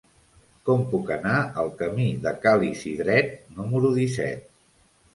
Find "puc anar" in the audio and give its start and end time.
0.93-1.35